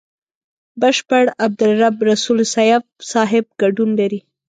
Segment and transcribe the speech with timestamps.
[0.81, 4.19] بشپړ عبدالرب رسول سياف صاحب ګډون لري.